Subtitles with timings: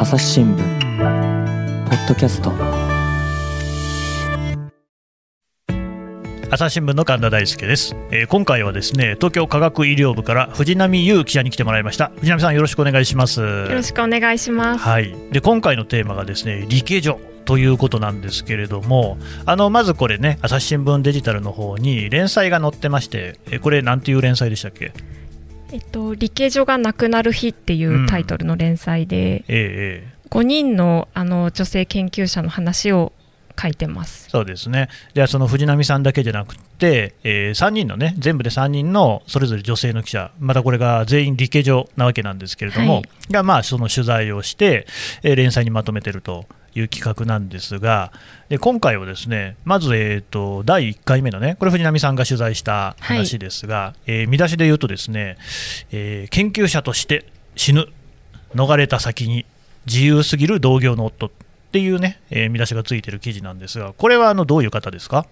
[0.00, 0.58] 朝日新聞
[1.88, 2.52] ポッドキャスト。
[6.50, 12.10] 朝日新聞の神田大輔です、えー、今回はですね東京科学医療部から藤波優記者に来てもらいました。
[12.16, 13.40] 藤波さんよろしくお願いします。
[13.40, 14.84] よろしくお願いします。
[14.84, 15.14] はい。
[15.32, 24.92] で今回のテーマがですね理系所ということなんですけれどもあのまずこれね朝日新聞デジタルの方に連載が載ってましてこれなんていう連載でしたっけ？
[25.70, 29.54] えっと、理系所がなくなる日っていうタイトルの連載で、うん。
[29.54, 33.12] ええ、5人のあの女性研究者の話を
[33.60, 34.30] 書いてます。
[34.30, 44.86] そうですね、ではその藤波さんだけじゃなくて、えー、3人のね、全部で3人のそれぞれ女性の記者、またこれが全員理系上なわけなんですけれども、はい、がまあその取材をして、
[45.22, 48.12] えー、連載にまとめてるという企画なんですが、
[48.48, 55.36] で今回はですねまず、えーと、第1回目のね、これ、藤波さんが取材した話ですが、はい、えー、見出しで言うと、ですね、
[55.92, 57.88] えー、研究者として死ぬ、
[58.54, 59.44] 逃れた先に
[59.86, 61.30] 自由すぎる同業の夫っ
[61.72, 65.26] ていうね、えー、見出しがついてる記事なんですが、これはあのどういう方ですか、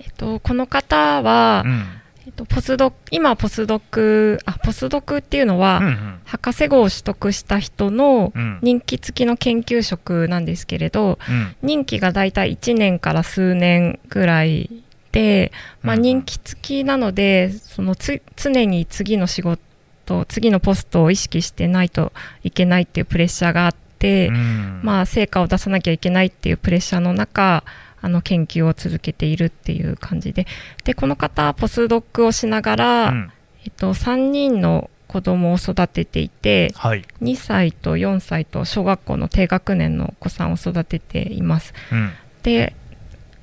[0.00, 1.84] えっと、この方は、うん
[2.28, 22.12] えっと、ポスド今ポスドクあポスドクっていうのは、うんうん、博士号を取得した人の任期付きの研究職なんですけれど、うん、任期がだいたい1年から数年ぐらいで、まあ、任期付きなので、そのつ常に次の仕事次のポストを意識してないと
[22.44, 27.64] いけないっていうプレッシャーがあって、うん、まあ、成果を出さなきゃいけないっていうプレッシャーの中
[28.00, 30.46] あの研究を続けているっていう感じで。
[30.84, 33.32] でこの方はポスドックをしながら、うん、
[33.64, 41.72] えっと、3人の子供を育てていて、はい、2歳と4歳と小学校の低学年のお子さんを育てています。
[41.90, 42.74] うん、で、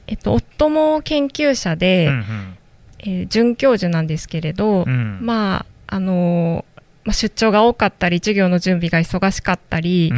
[0.07, 2.57] えっと、夫も研究者で、うんうん、
[2.99, 10.11] えー、准教授なんですけれど、うん、まああのー、まあ、出張が多かったり授業の準備が忙しかったり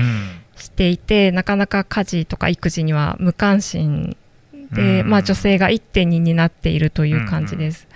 [0.56, 4.16] していて、なかなか家事とか育児には無関心
[4.72, 7.88] で、まあ、女性が1.2になっているという感じです。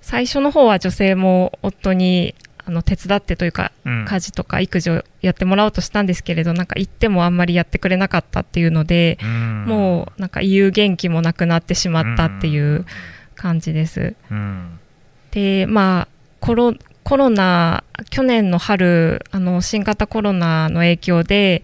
[0.00, 2.34] 最初の方は女性も夫に
[2.64, 9.18] あの手伝ってというか、家事とか育児をやってもらおうとしたんですけれどなんか行ってもあんまりやってくれなかったっていうので、
[9.66, 12.84] もうなんか言う元気もなくなってしまったっていう
[13.34, 14.14] 感じです。
[15.30, 16.08] でまあ
[16.40, 21.62] コロコロナ去年の春あの新型コロナの影響で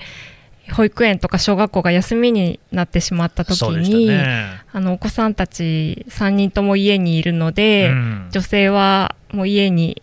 [0.72, 10.02] 保育園とか小学校が休みになってしまった時に、ね、あのお子さんたち3人とも家にいるので、うん、女性はもう家に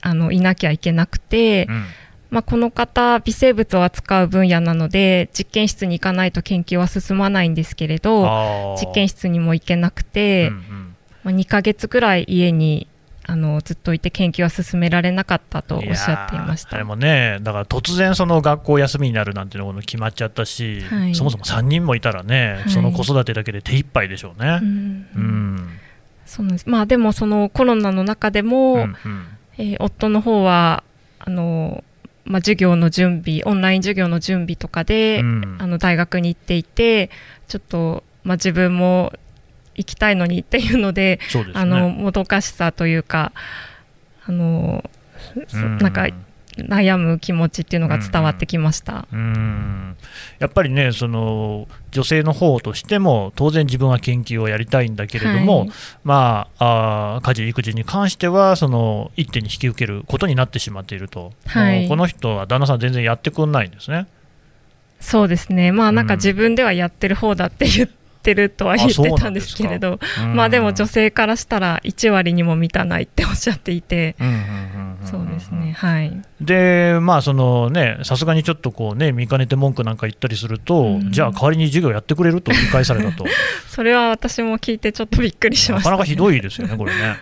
[0.00, 1.84] あのいなきゃいけなくて、うん、
[2.30, 12.88] まあ、この方微生物を扱う分野なので実験室に行かないと研究は進まないんですけれど実験室にも行けなくて、うんうん、まあ、2ヶ月くらい家に
[13.24, 16.76] あのずっといて研究は進められなかったとおっしゃっていました。
[16.76, 24.58] でもね、だから突然、その学校休みになるなんていうのが決まっちゃったし、はい、そもそも3人もいたらね、はい、その子育てだけで手一杯でしょうね。
[24.60, 25.68] うん、うん、
[26.26, 26.68] そうなんです。
[26.68, 28.96] まあ、でも、そのコロナの中でも、うんうん、
[29.58, 30.82] えー、夫の方は
[31.24, 31.84] あの
[32.24, 37.10] まあ、授業の準備、オンライン授業の準備とかで、うん、あの大学に行っていて、
[37.48, 39.12] ちょっと、まあ、自分も
[39.82, 43.32] 行きたいのにっていうので、でね、あのもどかしさというか、
[44.24, 44.88] あの
[45.80, 46.08] なんか
[46.56, 49.96] 悩む気持ちっていうのが伝わってきました、うん、
[50.38, 55.70] やっぱりねその女性の方としても当然自分は研究をやりたいんだけれども、はい、
[56.04, 64.06] まああ家事育児に関してはその一手に引き受けることになってしまっていると、はい、この人は旦那さん全然やってくんないんですね。
[65.00, 65.72] そうですね。
[65.72, 69.98] まあなんか自分ではやってる方だって言ってってるとは言ってたんですけれど。
[70.34, 74.14] まあでも女性からしたら1割にも満たないっておっしゃっていて。
[75.04, 75.72] そうですね。
[75.76, 76.22] はい。
[76.40, 83.24] でまあそのねさすがにちょっとこうね見かねて文句なんか言ったりすると、じゃあ代わりに授業やってくれると言い返されたと。
[83.68, 87.20] それは私も聞いてちょっとびっくりしました、ね、なかなかひどいですよねこれね。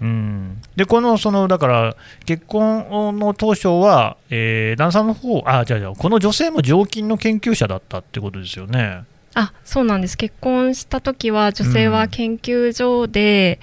[0.00, 9.02] うん、でこのそのだから結婚の当初は、えー、旦那さんの方あじゃあじゃあこの女性も常勤の研究者だったってことですよね。
[9.38, 10.16] あそうなんです。
[10.16, 13.60] 結婚した時は女性は研究所で、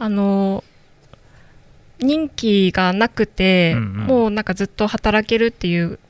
[0.00, 0.64] うん、あの
[2.00, 6.00] 任期がなくて、うんうん、もうなんかずっと働けるっていう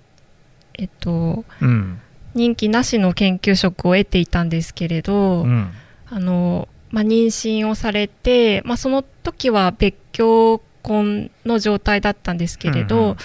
[0.79, 2.01] えっと、うん、
[2.35, 5.71] 任期なしの研究職を得ていたんですけれど、うん、
[6.09, 13.17] あのまあ、妊娠をされて、まあ、その時は別居婚の状態だったんですけれど、うんうん、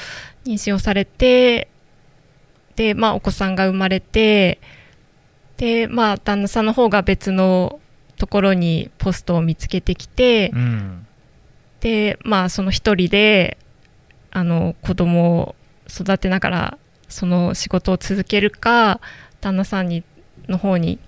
[0.45, 1.69] 妊娠をされて
[2.75, 4.59] で、まあ、お子さんが生まれて
[5.57, 7.79] で、まあ、旦那さんの方が別の
[8.17, 11.07] ところにポストを見つけてきて、うん、
[11.79, 13.57] で、まあ、その一人で、
[14.31, 15.55] あの、子供を
[15.89, 16.77] 育てながら
[17.07, 18.99] その仕事を続けるか
[19.41, 20.03] 旦那さんに
[20.47, 20.99] の方に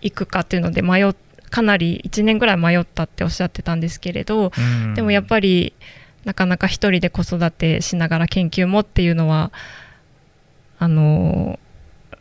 [0.00, 1.12] 行くかっていうので迷
[1.50, 4.52] かなり1年ぐらい迷ったっておっしゃってたんですけれど、
[4.94, 5.72] でもやっぱり
[6.26, 9.50] なかなか一人で子育てしながら研究もっていうのは
[10.78, 11.58] あの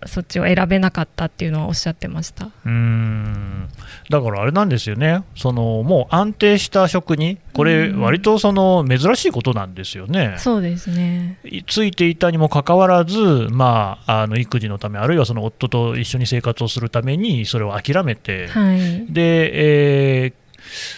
[0.05, 2.49] そっちを選べなかったっていうのはおっしゃってました。
[2.65, 3.67] うん。
[4.09, 11.39] だからあれなんですよね、そのもう安定した職に、これ、割とその珍しいことなんですよね、そうですね。
[11.67, 13.17] ついていたにもかかわらず、
[13.51, 20.46] まあ、あの育児のため、あるいはその夫と一緒に生活をするために、それを諦めて、はい、で、えー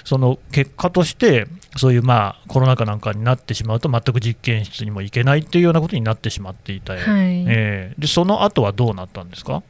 [0.03, 7.01] その結果として、そういうまあコロナ禍なんかになってしまうと、全く実験室にも行けないっていうようなことになってしまっていた、はい、
[7.47, 9.63] えー、でその後はどうなったんですか、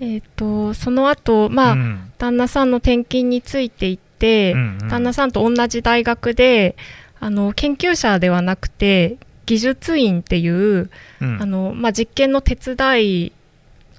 [0.00, 6.76] えーと、その後、まあ、うん、旦那さんの転勤についていって、うんうん、旦那さんと同じ大学で
[7.20, 10.90] あの研究者ではなくて技術員っていう、
[11.20, 13.32] うん、あのまあ、実験の手伝い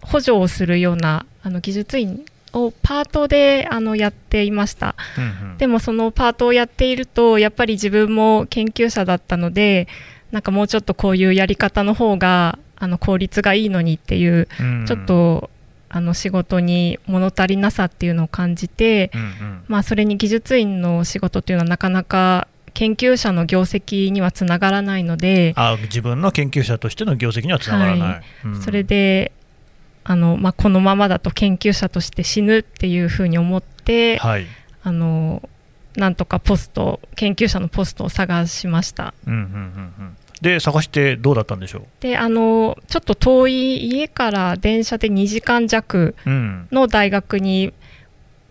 [0.02, 9.88] 補助をするようなあの技術員をパートであのやっていました、うんうん、でもそのパートをやっているとやっぱり自分も研究者だったので
[10.32, 15.50] なんかもうちょっとこういうやり方の方があの効率がいいのにっていう、うんうん、ちょっと
[15.90, 28.22] あの仕事に物足りなさっていうのを感じて、うんうん、まあ、それに技術員の仕事っていうのはなかなか研究者の業績にはつながらないのであ自分の研究者としての業績にはつながらない、はい。
[28.46, 29.32] うん、それで
[30.06, 34.46] あの、まあ、このままだと研究者として死ぬっていうふうに思って、はい、
[34.84, 35.50] あの
[35.98, 39.14] なんとかポスト研究者のポストを探しました。
[39.28, 39.50] うんうんうんう
[40.10, 40.18] ん。
[40.42, 41.84] で探してどうだったんでしょう？
[42.02, 47.74] であのちょっと遠い家から電車で2時間弱の大学に、うん、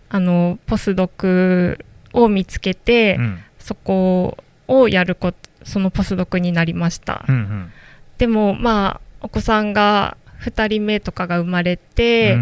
[0.09, 4.37] あのポスドクを見つけて、うん、そこ
[4.67, 7.71] をやることそのポスドクになりました、うんうん、
[8.17, 12.37] でもまあお子さんが2人目とかが生まれて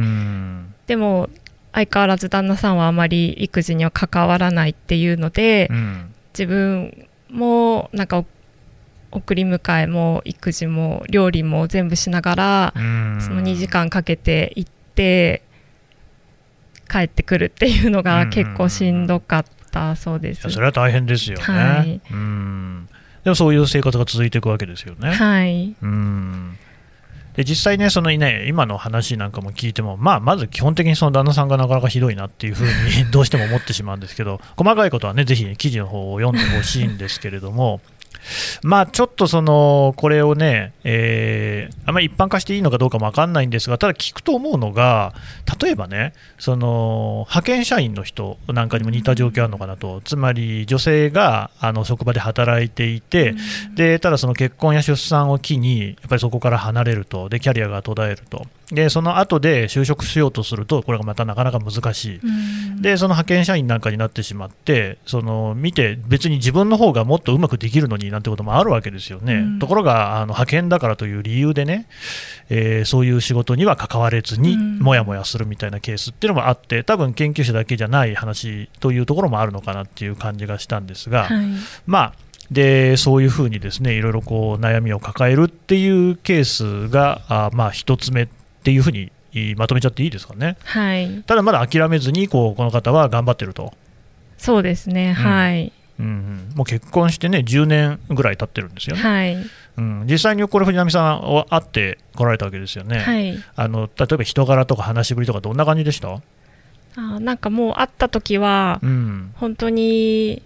[0.88, 1.30] でも
[1.72, 8.24] 相変わらず旦那さんはあまり育児には関わらないっていうので、うん、自分もなんか
[9.12, 12.80] 送り迎えも育児も料理も全部しながら、そ
[13.32, 15.44] の2時間かけて行って
[16.90, 20.50] 帰ってくるっていうのが結構しんどかったそうです。
[20.50, 21.44] それは大変ですよね。
[21.44, 22.90] はい、うん
[23.24, 25.12] でもそういう生活が続いていくわけですよね。
[25.12, 25.76] はい。
[25.82, 26.58] うん
[27.36, 37.82] で実際ね、そのね今の話なんかも聞いても、まあ、まず基本的にその旦那さんがなかなかひどいなっていうふうに どうしても思ってしまうんですけど、細かいことはね、ぜひ記事の方を読んでほしいんですけれども、
[38.64, 45.14] まあ、ちょっとそのこれをね、えー、あまり一般化していいのかどうかも分かんないんですが、ただ聞くと思うのが、
[45.62, 53.36] 例えばね、その派遣社員の人なんかにも似た状況あるのかなと、つまり女性があの職場で働いていて、
[53.75, 58.46] でただその結婚や出産を機に、やっぱりそこから離れると、でキャリアが途絶えると。
[58.72, 62.20] でその後で就職しようとすると、これがまたなかなか難しい、
[62.84, 71.88] でその派遣社員なんかになってしまって、その見て、別に自分の方がもっとうまくできるのになんてこともあるわけですよね、ところがあの派遣だからという理由でね、
[72.50, 81.46] えー、そういう仕事には関われずに、もやもやするみたいなケースっていうのもあって、多分研究者だけじゃない話というところもあるのかなっていう感じがしたんですが、はい、
[81.88, 82.14] まあ、
[82.52, 88.28] でそういうふうにですねいろいろこう悩みを抱えるっていうケースがあまあ1つ目っ
[88.63, 89.12] ていうふうに
[89.58, 90.58] まとめちゃっていいですかね。
[90.63, 93.74] はい、ただまだ諦めずにこうこの方は頑張ってると。
[94.38, 99.02] そうですね、うん、はい、うん、もう結婚してね10年ぐらい経ってるんですよね。
[99.02, 99.38] はい、
[99.78, 103.00] うん、実際にこれ藤波さんは会ってこられたわけですよね。
[103.00, 106.22] はい、あの例えば人柄とか話しぶりとかどんな感じでした？
[106.96, 110.44] あなんかもう会った時は、うん、本当に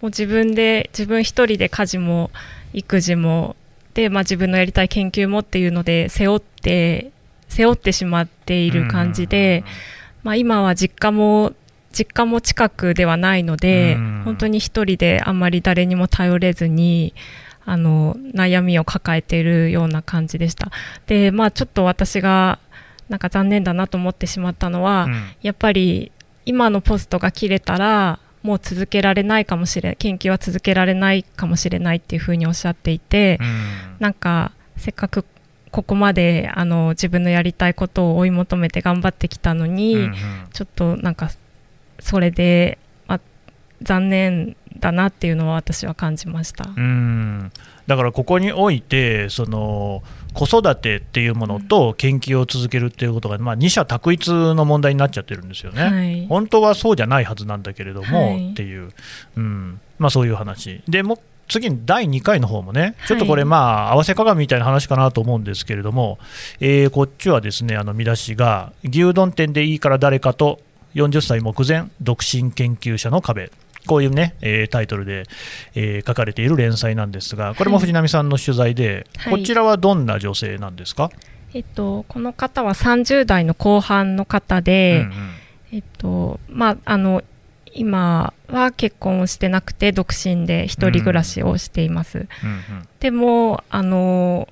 [0.00, 2.32] もう自分で自分一人で家事も
[2.72, 3.54] 育児も
[3.94, 7.11] で、まあ、自分のやりたい研究もっていうので背負って
[7.52, 9.64] 背負ってしまっている感じで、
[10.22, 11.52] まあ、今は実家も
[11.92, 17.12] 実家も近くではないので、本当に一人であんまり誰にも頼れずに
[17.66, 20.70] あの悩みを抱えているような感じでした。
[21.06, 22.58] で、まあ、ちょっと私が
[23.08, 26.12] なんか残念だなと思ってしまったのは、うん、やっぱり
[26.46, 33.46] 今のポストが切れたらもう続けられないかもしれ研究は続けられないかもしれないっていうふうにおっしゃっていて、うん、
[34.00, 35.24] なんかせっかく
[35.72, 40.14] ここまであの自分のやりたいことを追い求めて頑張ってきたのに、うんうん、
[40.52, 41.30] ちょっとなんか
[41.98, 43.20] それで、まあ、
[43.80, 46.68] 残念だなっていうのは私は感じました。
[46.76, 47.50] うん。
[47.86, 50.02] だからここにおいてその
[50.34, 58.92] 子育てっていうものと研究を続けるっていうことが、まあ、二者択一の問題になっちゃってるんですよね、はい、本当はそうじゃないはずなんだけれども、はい、っていう、
[59.36, 59.80] うん。
[59.98, 60.82] まあ、そういう話。
[60.88, 61.18] でもう
[61.48, 66.18] 次に第2回の方もね、ちょっとこれ、まあ、合わせ鏡みたいな話かなと思うんですけれども、
[66.60, 70.60] えー、こっちはですね、あの見出しが、牛丼店でいいから誰かと、
[70.94, 73.50] 40歳目前、独身研究者の壁。
[73.86, 75.24] こういうね、えー、タイトルで、
[75.74, 81.10] えー、書かれている連載なんですが、これも藤波さんの取材で、はい、こちらはどんな女性なんですか、
[81.54, 85.14] えっと、この方は30代の後半の方で、うんうん、
[85.72, 87.22] えっとまあ、あの
[87.74, 92.28] 今は結婚をしてなくて独身で一人暮らしをしています、うんう
[92.80, 94.48] ん、でもあの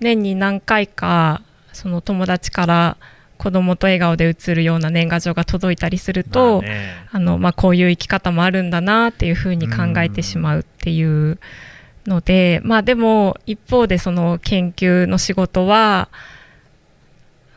[0.00, 2.96] 年に何回かその友達から
[3.38, 6.62] 子供と笑顔で写るような年賀状が届いたりすると、
[7.10, 11.38] あのまあ、こういう生き方もあるんだなっていうふうに考えてしまうっていう
[12.06, 16.10] ので、まあ、でも一方でその研究の仕事は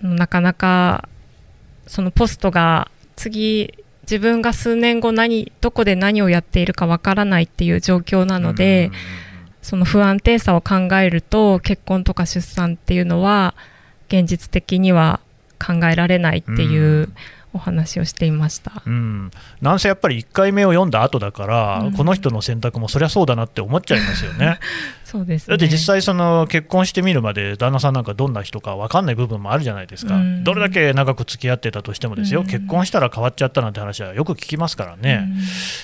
[0.01, 1.10] なかなか
[1.86, 3.74] そのポストが次
[4.04, 8.92] 自分が数年後何どこで何をやっているかわからないっていう状況なので、
[9.62, 13.56] その不安定さを考えると結婚とか出産っていうのは
[14.10, 15.22] 現実的には
[15.58, 17.10] 考えられないっていう
[17.54, 19.32] お話をしていました、うん、
[19.62, 24.60] なんせやっぱり1回目を読んだ後だから、うん、この人の選択もそりゃそうだなって思っちゃいますよね。
[25.13, 35.29] そうです、ね、だって実際、その結婚してみるまで旦那さんなんかどんな人か分かんない部分もあるじゃないですか、うん、どれだけ長く付き合ってたとしてもですよ、結婚したら変わっちゃったなんて話はよく聞きますからね。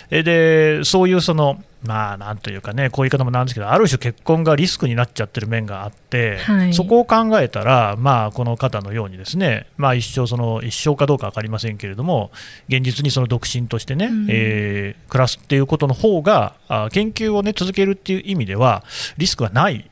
[0.09, 12.31] えでそういうそのまあなんというかね、こういう言い方もなんですけど、ある種結婚がリスクになっちゃってる面があって、はい、そこを考えたら、まあ、この方のようにですね、まあ、一生その、一生かどうか分かりませんけれども、
[12.67, 18.84] 現実にその独身としてね、うん、えー、暮らすっていうことの方があ、研究をね、続けるっていう意味では、
[19.18, 19.90] リスクはない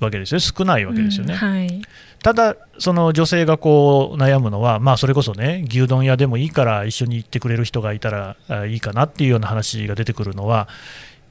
[0.00, 1.34] わけですよ、少ないわけですよね。
[1.34, 1.82] うんはい、
[2.22, 8.10] ただ、その女性がこう悩むのは、まあ、それこそね、牛丼屋でもいいから一緒に行ってくれる人がいた
[8.48, 10.68] らいいかなっていうような話が出てくるのは、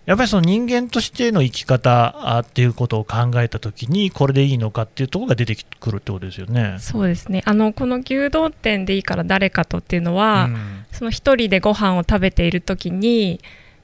[0.06, 6.76] やっぱりその人間としての生き方っていうことを考えたときに、これでいいのかっていうところが出てくるってことですよね。
[6.80, 13.40] そうですねあのこの牛丼店でいいから誰かとっていうのは、うん、その一人でご飯を食べているときに、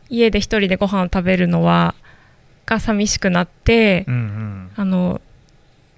[0.10, 1.96] 家で一人でご飯を食べるのは、
[2.66, 5.22] が寂しくなって、うんうん、あの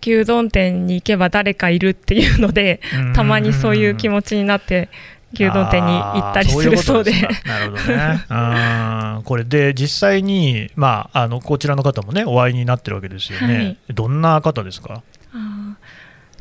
[0.02, 2.82] 牛丼店に行けば誰かいるっていうので、
[3.14, 4.90] たまにそういう気持ちになって
[5.34, 7.12] 牛丼店に行ったりするそうで。
[7.46, 8.26] なるほどね。
[8.30, 13.56] あこれで実際に、まあ、あのこちらの方もねお会いになってるわけですよね。
[13.56, 15.04] はい、どんな方ですか？
[15.34, 15.76] あ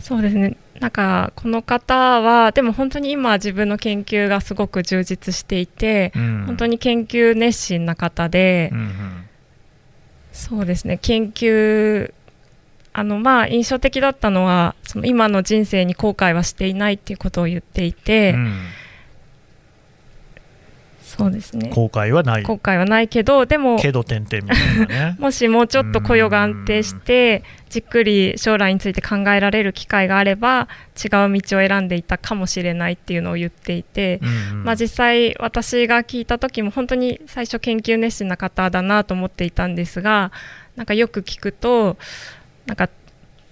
[0.00, 0.56] そうですね。
[0.80, 9.28] なんかこの方はでも本当に今自分の研究がすごく充実していて、うん、本当に研究熱心な方で、うんうん、
[10.32, 10.98] そうですね。
[11.02, 12.12] 研究
[12.92, 18.60] あのまあ印象的だったのはその今の人生に後悔はしていないっていうことを言っていて、うん
[21.10, 21.70] そうですね。
[21.74, 22.44] 後悔はない。
[22.44, 25.16] 後悔はないけどでもけど点々みたいなね。
[25.20, 30.68] もしもうちょっと雇用が安定してじっくり将来について考えられる機会があれば
[31.02, 34.20] 違う道を選んでいたかもしれないっていうのを言っていて、
[34.64, 40.32] まあ、実際私が聞いた時も本当に最初研究熱心な方だなと思っていたんですが
[40.76, 41.96] なんかよく聞くと
[42.66, 42.90] なんか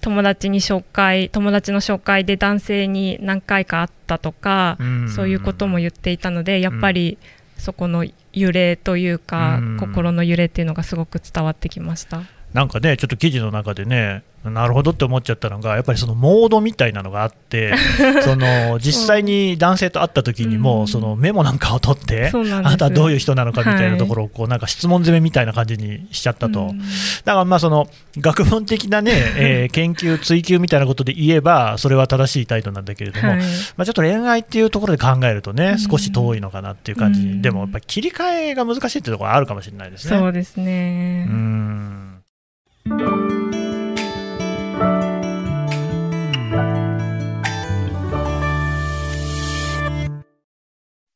[0.00, 4.78] 友達に紹介友達の紹介で男性に何回か会ったとか、
[5.14, 12.22] そういうことも言っていたのでやっぱり、うんそこの揺れというか、心の揺れっていうのがすごく伝わってきました。
[12.52, 17.74] なんかね、ちょっと記事の中でね、なるほどって思っちゃったのが、やっぱりそのモードみたいなのがあって、
[18.22, 26.72] その実際に男性と会った時にも、そのメモなんかを取って、あなたはどういう人なのかみたいなところをこうなんか質問攻めみたいな感じにしちゃったと、
[27.24, 33.34] だからまあその学問的なね、 えー、研究、追求みたいなことで言えば、それは正しい態度なんだけれども、
[33.76, 40.18] まあ、ちょっと恋愛っていうところで考えるとね、少し遠いのかなっていう感じでも、やっぱり切り替えが難しいっていうところはあるかもしれないですね。
[40.18, 41.26] そうですね。
[41.28, 42.07] うん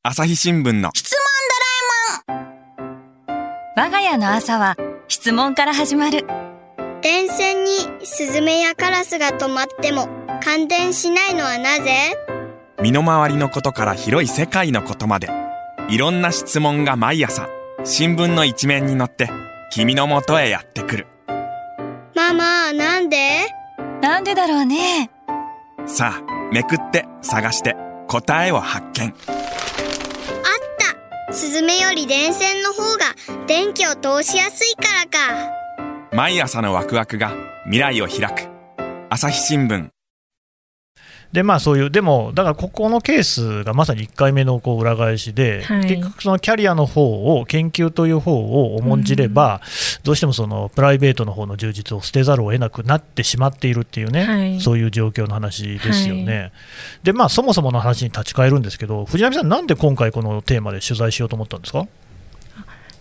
[0.05, 0.91] 朝日新聞の。
[0.95, 1.21] 質問
[2.27, 3.87] ドラえもん。
[3.87, 4.77] 我が家の朝は
[5.09, 6.27] 質問から始まる。
[7.01, 7.71] 電線に
[8.05, 10.09] スズメやカラスが止まっても
[10.45, 12.17] 感電しないのはなぜ？
[12.83, 15.31] 身の回りのことから広い世界のことまで。
[15.89, 17.49] いろんな質問が毎朝
[17.85, 19.31] 新聞の一面に載って
[19.73, 21.07] 君のもとへやってくる
[22.15, 23.49] ママなんで？
[24.01, 25.11] なんでだろうね。
[25.87, 27.75] さあめくって探して
[28.09, 29.07] 答えを発見。
[29.07, 29.15] あっ
[31.29, 31.33] た。
[31.33, 33.15] スズメより電線の方が
[33.47, 35.51] 電気を通しやすいからか。
[36.13, 37.33] 毎朝のワクワクが
[37.65, 38.49] 未来を開く。
[39.09, 39.89] 朝日新聞
[41.33, 56.39] でまあ、そういう、でも、だからここのケースがまさに1回目のこう裏返しで、はい、結局、そのキャリアの方を、研究という方を重んじれば、うん、どうしてもそのプライベートの方の充実を捨てざるを得なくなってしまっているっていうね、はい、そういう状況の話ですよね。
[56.39, 56.53] はい、
[57.03, 61.87] で、まあ、そもそもの話に立ち返るんですけど、藤波さん、なんで今回、このテーマで取材しようと思ったんですか？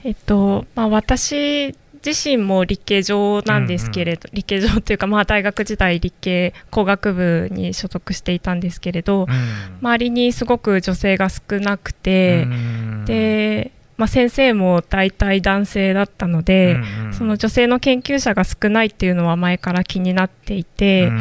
[0.03, 9.27] えっとまあ、私自身も理系上なんですけれど、うんうん、理系上っていうか、まあ、大学時代理系工学部に所属していたんですけれど、うん、
[9.81, 21.11] 周りにすごく女性が少なくて、うん、で、まあ、先生も大体男性だったので、うんうん、その女性の研究者が少ないっていうのは前から気になっていて、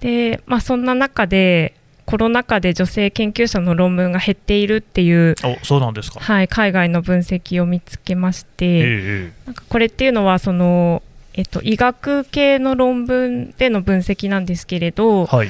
[0.00, 1.74] でまあ、そんな中で
[2.12, 11.02] コロナ禍で女性研究者の論文が減っているっていうそうなんですか、はい、海外の分析を見つけまして、ええ、なんかこれっていうのはその、
[11.32, 15.48] えっと、医学系の論文での分析なんですけれど、はい。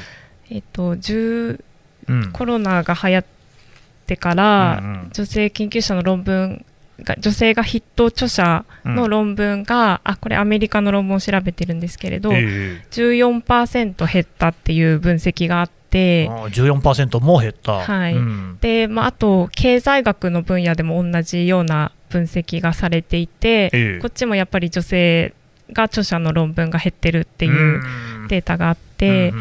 [0.50, 0.94] えっとう
[2.14, 3.24] ん、コロナが流行っ
[4.06, 6.64] てから、うんうん、女性研究者の論文
[7.00, 15.81] が女性が筆頭著者の論文が、うん、あこれアメリカの論文を調べてるんですけれど、えー、14%減ったっていう分析があって。
[15.92, 16.28] て。
[16.28, 18.16] 14%も減った、はい。
[18.60, 25.34] でまあ、あと経済学の分野でも同じような分析がされていて、えこっちもやっぱり女性
[25.72, 27.82] が著者の論文が減ってるっていう
[28.28, 29.32] データがあって、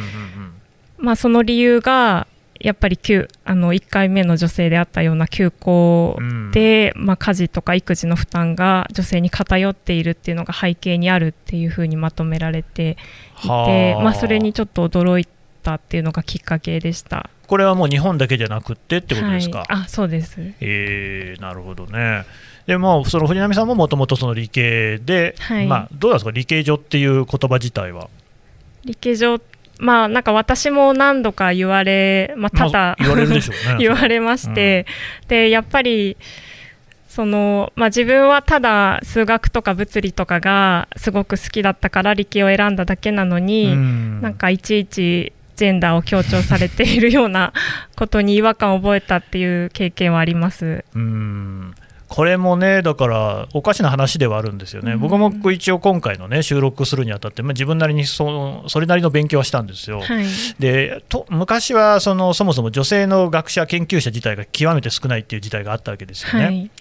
[0.97, 2.27] まあ、その理由が
[2.59, 2.99] やっぱり
[3.43, 6.17] あの1回目の女性であったような休校
[6.53, 12.97] で、まあ、家事とか育児の負担が女性に偏っているっていうのが背景にあるっていうふうにまとめられて
[13.39, 15.40] いて、まあ、それにちょっと驚いて。
[15.61, 17.29] ったっていうのがきっかけでした。
[17.47, 20.37] これはもう日本だけじゃなくてってことですか、はい、あそうです。
[20.61, 22.25] えー、なるほどね。
[22.65, 26.31] でもその藤波さんももともとその理系で、はい、まあ、どうですか？
[26.31, 28.09] 理系女っていう言葉自体は。
[28.85, 29.39] 理系女
[29.79, 33.77] まあなんか私も何度か言われ、まあ、ただ、言われるでしょうね。
[33.83, 34.85] 言われまして、
[35.23, 36.17] うん、でやっぱり
[37.09, 44.21] そのまあ、自分はただ数学とか物理とかがすごく好きだったから理系を選んだだけなのに、ん。
[44.21, 47.53] なんかいちいちジェンダーを強調されているような
[47.95, 50.83] ことに違和感を覚えたっていう経験はあります。
[50.95, 51.75] うん
[52.07, 60.01] これもね、だからおかしな話ではあるんですよね、うん、僕も一応今回のね収録するにあたって、まあ、自分なりにそのそれなりの勉強はしたんですよ。
[60.01, 60.25] はい、
[60.59, 66.45] でと昔はそのそもそも女性の学者、研究者自体が極めて少ないっていう事態があったわけですよね。
[66.45, 66.71] はい、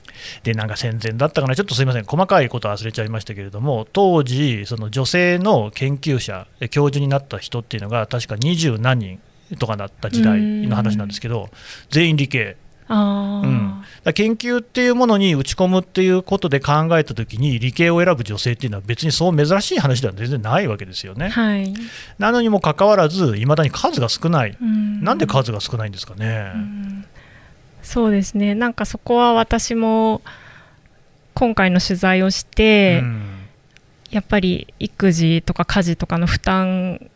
[0.42, 9.20] でなんか戦前だったかな、ちょっとすみません、細かいことは忘れちゃいましたけれども、当時、その女性の研究者、教授になった人っていうのが、確か二十何人
[9.59, 11.49] とかなった時代の話なんですけど、
[11.90, 12.57] 全員理系。
[12.90, 21.29] うん、研究っていうものに打ち込むっていうことで考えたときに理系を選ぶ女性っていうのは別にそう珍しい話では全然ないわけですよね。
[21.29, 21.73] はい、
[22.18, 25.05] なのにもかかわらずいまだに数が少ない、ん。
[25.05, 26.53] なんで数が少ないんですかね。
[27.90, 28.55] そうですね。
[28.55, 30.22] なんかそこは私も
[31.35, 33.03] 今回の取材をして、
[34.12, 37.11] やっぱり育児とか家事とかの負担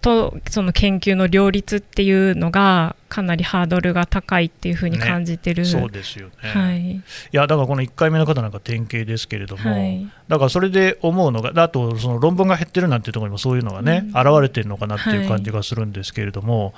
[0.00, 16.74] とその研究の両立っていうのがかなりハードルが高いっていうふうに感じてる、ね、そうですよね、はい、いやだからこの1回目の方なんか典型ですけれども、はい、だからそれで思うのがあとその論文が減ってるなんていうところにもそういうのがね、うん、現れてるのかなっていう感じがするんですけれども、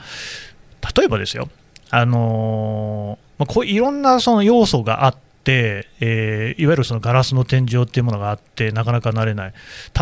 [0.80, 1.50] はい、例えばですよ
[1.92, 9.52] あの、ま、こういろんなその要素があって、えー、いわゆるそのガラスの天井っていうものがあってなかなか慣れない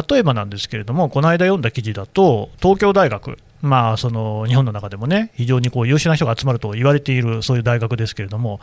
[0.08, 8.58] 例えばなんですけれどもこの間読んだ記事だと東京大学まあ、その日本の中でもね非常にこう優秀な人が集まると言われているそういう大学ですけれども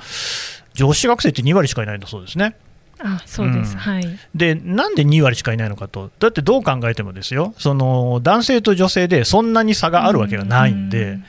[0.74, 2.56] 女子学生って2割しかいないんだそうですね。
[3.00, 11.24] あそうです、うん、はい、でなんで2割しかいないのかと、だってどう考えてもですよ、その男性と女性でそんなに差があるわけがないんで、うん。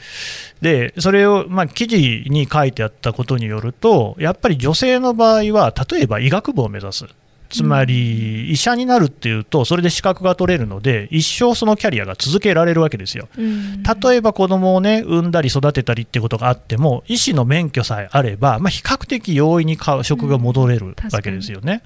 [0.62, 7.06] でそれを、まあ、記事に書いてあったことによると、やっぱり女性の場合は、例えば医学部を目指す。
[7.48, 13.28] つまり、医者になるっていうと、それで資格が取れるので、一生そのキャリアが続けられるわけですよ。
[13.36, 21.82] 例えば子供をね、産んだり育てたりってことがあっても、医師の免許さえあれば、まあ、比較的容易に職が戻れるわけですよね。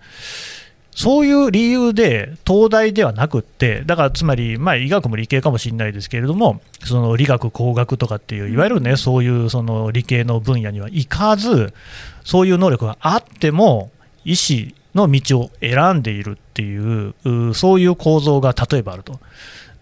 [0.95, 11.73] そういう理由で東大ではなくって、だからつまり、まあ、医学も理系かもしれないですけれども、その理学、工学とかっていう、いわゆるね、そういうその理系の分野には行かず、
[12.25, 13.91] そういう能力があっても、
[14.25, 19.21] 医師の道を選んでいるっていう、そういう構造が例えばあると。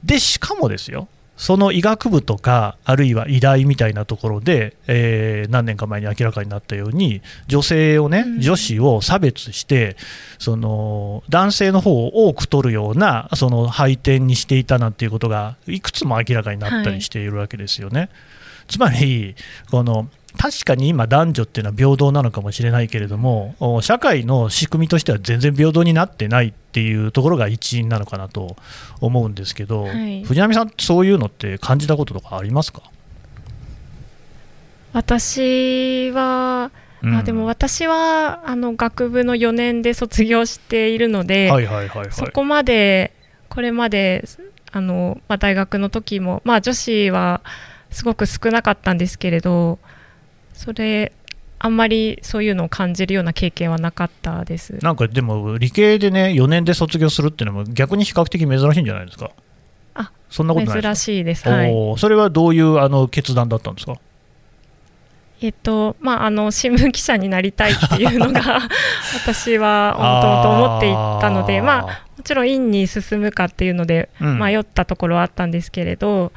[0.05, 1.09] で、しかもですよ、
[1.40, 9.96] その医学部とか、あるいは医大みたいなところで、えー、何年か前に明らかになったように、女性をね、女子を差別して、
[10.38, 18.01] その男性の方を多く取るようなその配点にしていたなんていうことが、いくつも明らかになったりしているわけですよね。
[18.01, 18.11] はい、
[18.68, 19.35] つまり
[19.70, 28.57] この確かに今、男女っていうのは平等なのかもしれないけれども、社会の仕組みとしては全然平等になってないっていうところが一因なのかなと
[29.03, 32.81] 思うんですけど、はい、藤波さん、そういうのって感じたこととかありますか？
[34.94, 36.70] 私は、
[37.03, 41.50] うん、あでも私はあの学部の4年で卒業しているので、
[42.12, 43.12] そこまで、
[43.50, 44.24] これまで
[44.72, 47.42] あの、まあ、大学の時も、まあ、女子は
[47.90, 49.79] すごく少なかったんですけれど、
[50.52, 51.12] それ
[51.62, 54.78] あんまりそういうのを感じるような経験はなかったです。
[54.82, 59.30] なんかでも、理系でね、4年で卒業するっていうのも、逆に比較的珍しいんじゃないですか？
[59.92, 63.96] あそんなことない珍しいです、はい、それはどういうあの決断だったんですか？
[65.42, 68.60] えっとまあ、あの新聞記者になりたいっていうのが
[69.22, 76.30] 私はもともと思っていたのでまあ、もちろん院に進むかっていうので迷ったところはあったんですけれど、うん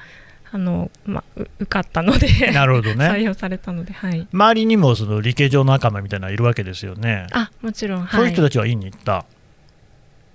[0.54, 3.08] あの、まあ、受かったのでなるほどね。
[3.10, 7.26] 採用されたので、はい、周りにもその理系上の仲間みたいなのいるわけですよね。
[7.32, 9.26] あもちろん、そういう人たちは院に行った。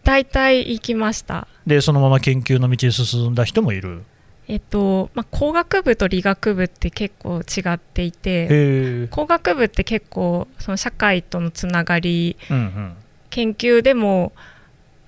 [0.03, 1.47] 大体行きました。
[1.69, 4.03] でそのまま研究の道へ進んだ人もいる。
[4.49, 12.97] えっとまあ、工学部と理学部って結構違っていて工学部って結構その社会とのつながり、うんうん、
[13.29, 14.33] 研究でも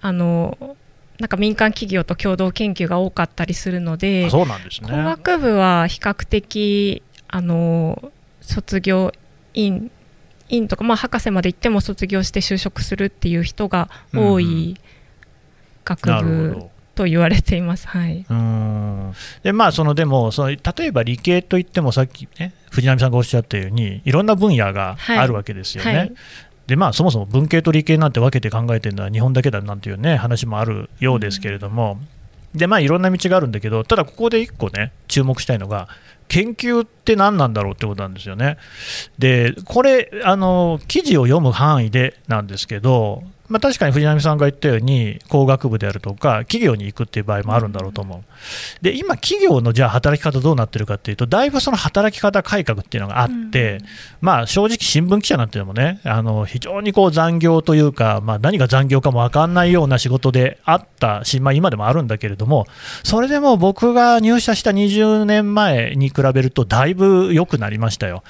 [0.02, 0.76] あの
[1.20, 9.12] なんか民間企業と共同研究が多かったりするのでそうなんですね、工学部は比較的あの卒業
[9.54, 9.90] 院
[10.48, 14.76] 院とか、まあ、博士まで行っても卒業して就職するっていう人が多い
[15.84, 19.12] 学部と言われています、はい、うん。
[19.42, 25.90] でまあ、そのでもその例えば理系といってもさっきね藤波さんがおっしゃったようにいろんな分野があるわけですよね。
[25.90, 26.12] はいはい
[26.70, 31.98] でまあ、そもそも文系と理系なんて分けて考えてるのは日本だけだなんていう、ね、話もあるようですけれども、
[32.54, 35.88] でまあ、いろんな道があるんだけど、ただここで1個ね、注目したいのが、
[36.28, 38.56] 研究って何なんだろうってことなんですよね。
[39.18, 48.22] で、これ、あの記事を読む範囲でなんですけど、まあ、確かに藤波さんが言ったように、工学部であるとか、企業に行くっていう場合もあるんだろうと思う。
[48.80, 53.86] で、今、企業のじゃあ働き方どうなってるかっていうと、だいぶその働き方改革っていうのがあって、うん、
[54.20, 62.66] まあ、正直、新聞記者なんていうのもね、あの非常にこう残業というか、まあ、何が残業かも分かんないような仕事であったし、まあ、今でもあるんだけれども、
[63.02, 68.22] それでも僕が入社した20年前に比べると、だいぶ良くなりましたよ。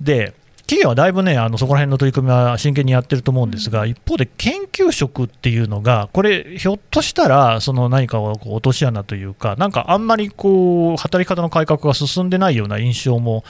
[0.00, 0.32] で
[0.68, 13.44] 企業はだいぶね、あのそこら辺の取り組みは真剣にやってると思うんですが、一方で研究職っていうのが、これ、ひょっとしたら、その何かをこう落とし穴というか、なんかあんまりこう働き方の改革が進んでないような印象も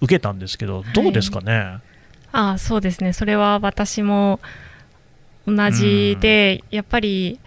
[0.00, 1.52] 受けたんですけど、どうですかね？
[1.52, 1.80] はい、
[2.32, 4.40] あそうですね、それは私も
[5.46, 7.38] 同じで、やっぱり、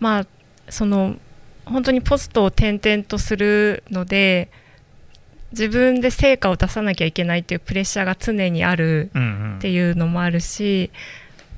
[0.00, 0.26] まあ、
[0.68, 1.14] その
[1.66, 4.50] 本当にポストを転々とするので、
[5.56, 9.10] 自分で成果を出さなきゃいけないっていうプレッシャーが常にある
[9.56, 10.90] っていうのもあるし、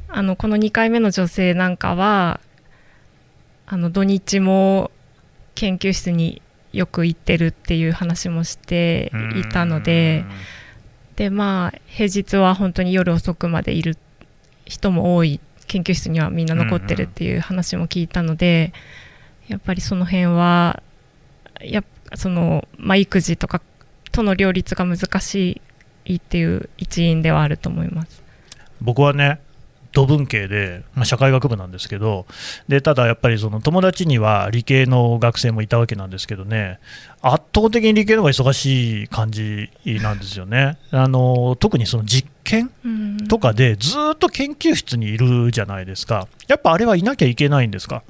[0.08, 2.38] うんうん、あのこの2回目の女性なんかは
[3.66, 4.92] あの土日も
[5.56, 6.40] 研究室に
[6.72, 10.24] よく行ってるっていう話もしていたので、
[11.16, 13.98] でまあ平日は本当に夜遅くまでいる
[14.64, 15.40] 人も多い。
[15.66, 18.72] 研究室にはみんな残ってるっていう話も聞いたので、
[19.48, 20.82] やっぱりその辺は
[21.60, 21.82] や
[22.14, 23.60] その、まあ、育児とか
[24.18, 25.62] との両立が難し
[26.04, 28.20] いっていう一因ではあると思います。
[28.80, 29.40] 僕はね
[29.92, 32.26] 土文系で、まあ、社会学部なんですけど
[32.68, 36.78] でただやっぱりその友達には理系の学生もいたわけなんですけどね
[37.22, 39.70] 圧倒的に理系の方が忙しい感じ
[40.02, 40.78] なんですよね。
[40.90, 42.70] あの特にその実験
[43.28, 46.26] とかでずっと研究室にいるじゃないですか。
[46.48, 48.02] やっぱあれはいなきゃいけないんですか？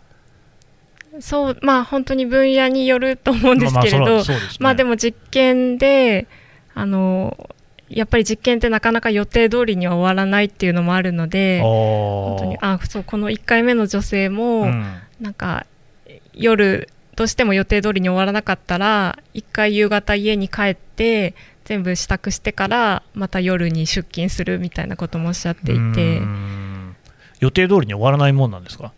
[1.21, 4.25] そうまあ本当に分野によると思うんですけれど、まあ、まあね、
[4.61, 6.27] まあでも実験で
[6.75, 7.51] あの
[7.89, 14.85] やっぱり実験ってなかなか予定通りには終わらないっていうのもあるので本当にあそうこの1回目の女性も、うん、
[15.21, 15.67] なんか
[16.35, 26.21] 夜どうしても予定通りに終わらなかったら1回夕方家に帰って全部支度してからまた夜に出勤するみたいなこともおっしゃっていて。
[27.41, 28.93] 予定通りに終わらないもんなんですか？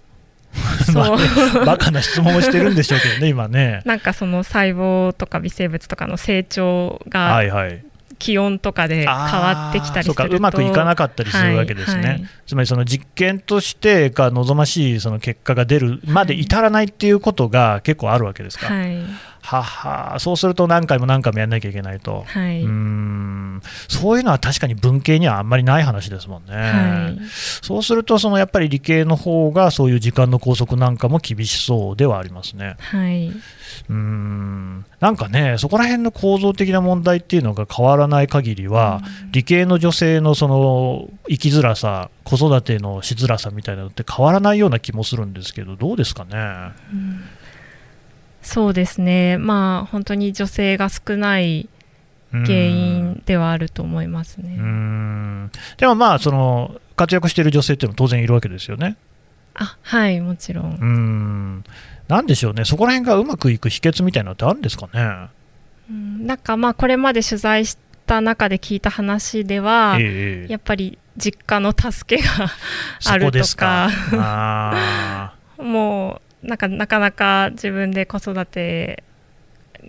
[0.92, 1.14] そ
[1.62, 3.82] う、バカな質問をしてるんでしょうけどね、 今ね。
[3.84, 7.42] なんかその細胞とか微生物とかの成長が、
[8.18, 18.66] 気温とかで変わってきたりするとうまくいかなかったりするわけですね、はいはい、つまりその実験としてが望ましいその結果が出るまで至らないっていうことが結構あるわけですか。
[18.66, 18.98] はい
[19.42, 23.62] ははそうすると何回も何回もやらなきゃいけないと、はい、うん。
[23.88, 27.18] そういうのは確かに文系にはあんまりない話ですもんね、はい、
[27.62, 32.76] そうするとそのやっぱり理系の方がそういう時間の拘束なんかも厳しそうではありますね。
[32.78, 33.32] はい。
[33.88, 34.84] うん。
[35.00, 46.30] なんかね、そこら辺の構造的な問題っていうのが変わらない限りは、うん、理系の女性のその生きづらさ、子育てのしづらさみたいなのって変わらないような気もするんですけど、どうですかね？
[46.92, 47.24] うん
[48.42, 51.68] そうですね、まあ、本当に女性が少ない
[52.32, 54.56] 原因ではあると思いますね。
[55.76, 58.96] でもまあその活躍している女性っていうのも当然いるわけですよね。
[59.54, 60.78] あはいもちろん。
[60.80, 61.64] うん。
[62.08, 62.64] なんでしょうね。
[62.64, 65.28] そこら辺がうまくいく秘訣みたいなのってあるんですかね。
[65.90, 66.26] うん。
[66.26, 67.76] なんかまあこれまで取材し
[68.06, 72.48] た中で聞いた話では、えー、やっぱり実家の助けが
[73.06, 75.34] あるとか。
[75.58, 79.04] もうなんかなかなか自分で子育て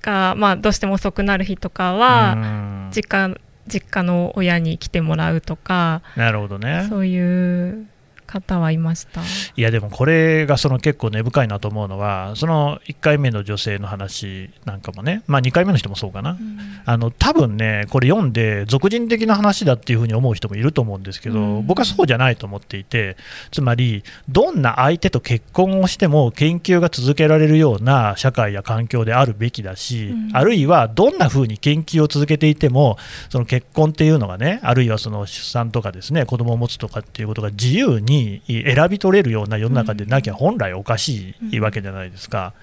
[0.01, 3.35] が、まあ、どうしても遅くなる日とかは実家
[3.67, 6.85] 実家の親に来てもらうとかなるほどね。
[6.89, 7.87] そういう
[8.31, 9.21] 方はいました？
[9.21, 23.17] いやでもこれがその結構根深いなと思うのはその1回目の女性の話なんかもね、まあ、2回目の人もそうかな、うん、あの多分ねこれ読んで俗人的な話だっていうふうに思う人もいると思うんですけど、うん、僕はそうじゃないと思っていて
[23.51, 32.97] つまりどんな相手と結婚をしても研究が続けられるような社会や環境であるべきだし、うん、あるいはどんなふうに研究を続けていても
[33.29, 42.53] その結婚っていうのがねあるいはその出産とかですね子供を持つとかっていうことが自由に選び取れるような世の中でなきゃ本来おかしいわけじゃないですか、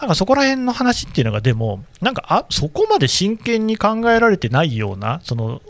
[0.00, 5.60] なんかそこら辺の話っていうのが、でも、なんかあそこまで真剣に考えられてないような、その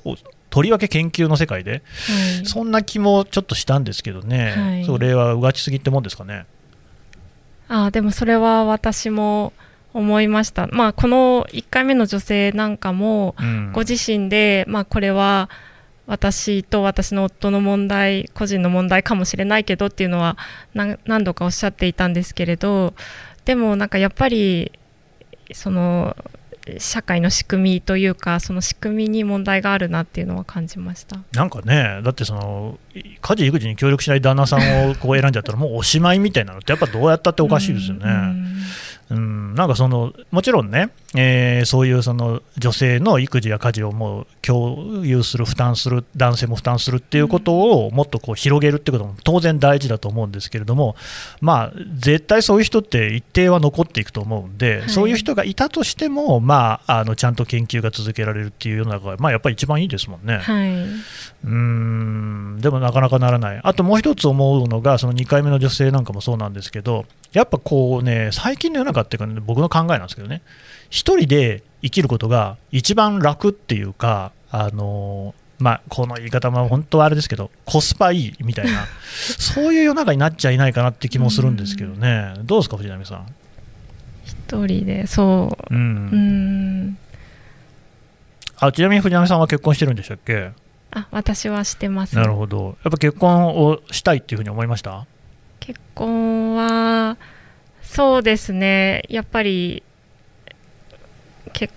[0.50, 6.46] とりわけ研究の世界で、はい、そんな気もちょっとしたんですけどね、はい、それはうがちすぎってもんですかね。
[7.68, 9.52] あでもそれは私も
[9.94, 13.34] 思いました、まあ、この1回目の女性なんかも、
[13.72, 15.48] ご自身で、まあ、これは
[16.06, 20.36] 私と私の夫の問題個人の問題かもしれないけどっていうのは
[20.74, 22.94] 何度かおっしゃっていたんですけれど
[23.44, 24.72] でもなんかやっぱり
[25.52, 26.16] その
[26.78, 31.18] 社会の仕組みというかその仕組みに問題があるなっていうのは感じました。
[31.32, 32.78] なんかねだってその
[33.20, 38.06] 家事育児に協力しない旦那さんをこう選んじゃったらもうおしまいみたいなのってやっぱどうやったっておかしいですよね。
[39.10, 50.96] うん、なんかそのもちろんね、えー、そういうその女性の育児や家事をもう共有する、負担する、男性も負担するっていうことをもっとこう広げるってことも当然大事だと思うんですけれども、
[51.40, 60.38] まあ、絶対そういう人って一定は残っていくと思うんで、はい、そういう人がいたとしても、まあ、あのちゃんと研究が続けられるっていう世の中が、まあ、やっぱり一番いいですもんね。
[60.38, 60.68] はい、
[61.44, 70.42] うんでもなかなかならない、あともう一つ思うのが、その2回目の女性なんかもそうなんですけど、やっぱこうね、最近の世の中っていうか、ね、僕の考えなんですけどね、
[70.90, 78.86] 一人で生きることが一番楽っていうか、あのまあ、この言い方も本当はあれですけど、コスパいいみたいな、
[79.38, 83.26] そういう世の中になっちゃいないかなって気もするんですけどね、どうですか、藤波さん？
[84.24, 85.74] 一人で、そう。
[85.74, 86.98] うん、うん。
[88.58, 90.50] あちなみに藤波さんは結婚してるんでしたっけ？
[90.92, 95.06] あ私はしてます、なるほど、やっぱ結婚をしたいっていうふうに思いました？
[95.60, 97.16] 結婚は
[97.82, 99.02] そうですね。
[99.08, 99.82] やっぱり
[101.54, 101.70] け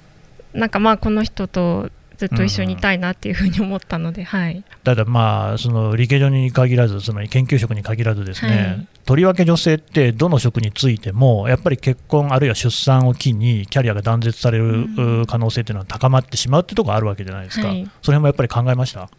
[0.54, 19.12] なんかまあこの人とずっと一緒にいたいなっていうふうに思ったので、うん、はい、ただまあその理系上に限らずその研究職に限らずですね、はい、とりわけ女性ってどの職についてもやっぱり結婚あるいは出産を機にキャリアが断絶される可能性というのは高まってしまうっていうところがあるわけじゃないですか、はい、それもやっぱり考えました？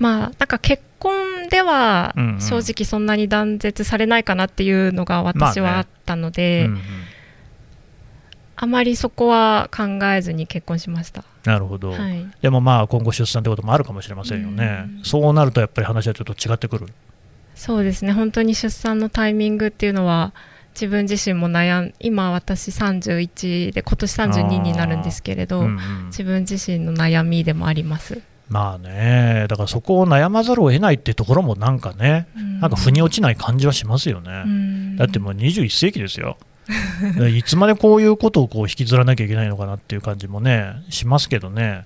[0.00, 6.82] まあなんか結婚では正直そんなに断絶されないかなっていうのが私はあったので、まあね。
[6.82, 7.04] うんうん、
[8.60, 11.22] あまりそこは考えずに結婚しました。
[11.44, 16.86] なるほど、はい、でもまあ今後出産ということもあるかもしれませんよね、うん、そうなるとやっぱり話はちょっと違ってくる。
[17.54, 18.12] そうですね。
[18.12, 20.32] 本当に出産のタイミングっていうのは
[20.74, 28.20] 自分自身も悩ん今私31で今年32になるんですけれど、うんうん、自分自身の悩みでもあります。
[28.48, 32.26] まあね、だからそこを悩まざるを得ないっていうところもなんかね、
[32.60, 34.96] なんか腑に落ちない感じはしますよね。
[34.96, 36.38] だってもう21世紀ですよ。
[37.28, 41.84] いつまでこういうことをこう引きずらなきゃいけないのかなっていう感じもね、しますけどね、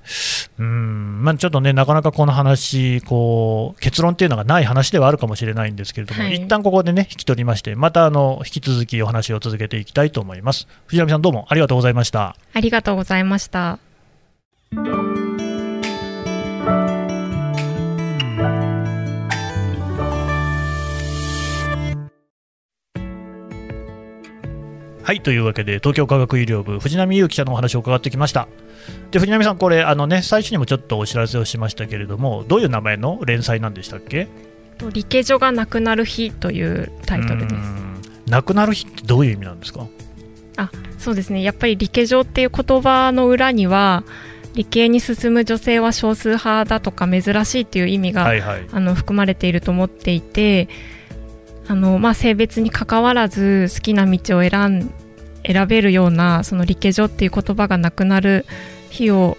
[0.59, 10.66] うんまあ、ちょっとね、なかなかこの話こう、結論っていうのがない話ではあるかもしれないんですけれども、はい、一旦ここでね、引き取りまして、またあの引き続きお話を続けていきたいと思います。
[10.87, 12.37] 藤波さん、どうもありがとうございました。
[12.53, 13.91] ありがとうございました。
[25.03, 28.49] はいというわけで東京科学医療部藤波優記者のお話を伺ってきました。
[29.11, 34.29] で藤波さんこれあのね最初にもちょっとお知らせをしましたけれどもどういう名前の連載なんでしたっけ？
[34.93, 37.55] 理系所がなくなる日というタイトルです。
[38.31, 39.87] なくなる日ってどういう意味なんですか？
[40.57, 41.43] あそうですね。
[41.43, 44.05] やっぱり理系所っていう言葉の裏には
[44.55, 50.69] 理系に進む女性は少数派だとか珍しいっていう意味が、はいはい、あの含まれていると思っていて
[51.72, 54.90] あの、まあ、性別にかかわらず好きな道を選ん
[55.42, 58.44] 選べるようなその理系女っていう言葉がなくなる
[58.90, 59.38] 日を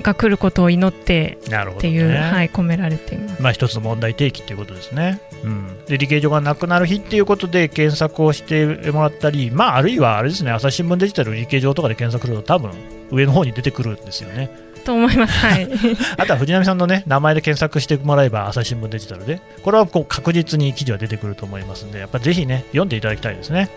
[0.00, 3.42] が来ることを祈ってっていう、ね、はい、込められています。
[3.42, 5.20] まあ、一つの問題提起ということですね。
[5.44, 12.70] うん、で理系女がなくなる日っていうことで検索をしてもらったり、まあ、あるいはあれですね朝日新聞デジタル理系女とかで検索すると多分
[13.10, 14.50] 上の方に出てくるんですよね。
[14.84, 15.68] と思います、はい、
[16.18, 23.70] あとは藤波さんの、ね、名前で検索してもらえば朝日新聞デジタルでこれはこう確実に記事は出てくると思いますのでやっぱぜひね読んでいただきたいですね。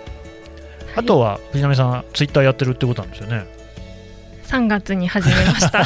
[0.96, 3.46] あとは藤波さん、ツイッターやってるってことなんですよね。
[4.46, 5.84] 3月に始めました。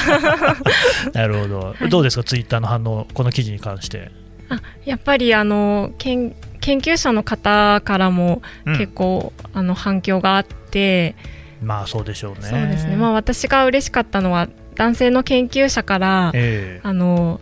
[1.13, 4.11] なるほど、はい、どうですか、ツイッターの反応、この記事に関して。
[4.49, 11.15] あやっぱりあの研研究者の方からも結構、うん、あの反響があって、
[11.61, 12.47] まあそうでしょうね。
[12.47, 12.95] そうですね。
[12.95, 17.39] まあ私が嬉しかったのは男性の研究者から、えー、あの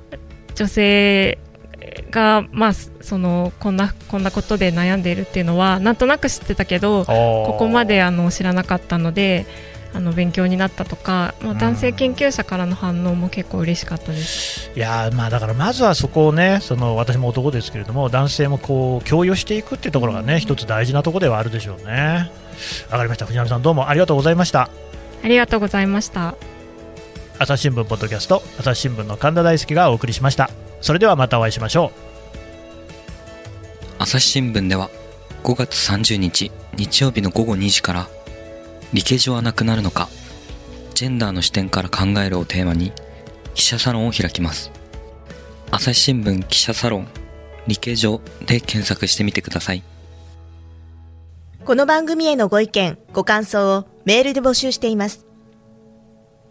[0.55, 1.37] 女性
[2.11, 9.45] が、まあ、そのこんなこんなことで悩んでいるっていうのはなんとなく知ってたけどここまであの知らなかったので
[9.93, 22.31] あの勉強になったとか、まあ、男性研究者からの反応も結構嬉しかったです、うん、いやまあだからまずはそこをねその私も男ですけれども男性もこう共有していくっていうところがね、うん、一つ大事なところではあるでしょうね。
[22.89, 23.25] わかりました。
[23.25, 24.69] 藤波さんどうもありがとうございました。
[25.23, 26.35] ありがとうございました。
[27.39, 30.49] 朝日新聞ポッドキャスト朝日新聞の神田大輔がお送りしました。
[30.81, 32.07] それではまたお会いしましょう。
[33.99, 34.89] 朝日新聞では
[35.43, 38.07] 5月30日日曜日の午後2時から
[38.93, 40.09] 理系上はなくなるのか。
[40.93, 42.91] ジェンダーの視点から考えるをテーマに
[43.53, 44.71] 記者サロンを開きます。
[45.69, 47.07] 朝日新聞記者サロン
[47.67, 49.83] 理系上で検索してみてください。
[51.65, 55.25] この番組へのご意見ご感想をメールで募集しています。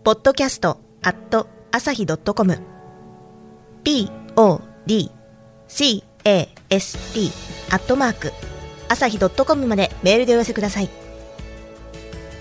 [0.04, 2.58] podcast at 朝日 .com
[3.84, 5.10] podcast
[7.70, 8.32] アットマーク
[8.88, 11.05] 朝日 .com までメールでお寄せください。